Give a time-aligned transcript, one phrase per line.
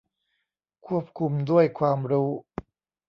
[0.87, 2.29] ควบคุมด้วยความรู้